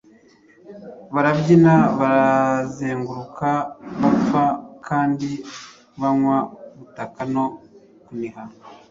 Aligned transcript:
Barabyina 1.13 1.73
bazenguruka 1.99 3.49
bapfa 4.01 4.43
kandi 4.87 5.29
banywa 5.99 6.37
gutaka 6.79 7.19
no 7.33 7.45
kuniha, 8.03 8.41